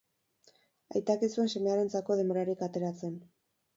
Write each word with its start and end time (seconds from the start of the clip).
Aitak 0.99 1.27
ez 1.27 1.29
zuen 1.35 1.51
semearentzako 1.55 2.17
denborarik 2.21 2.65
ateratzen. 2.69 3.17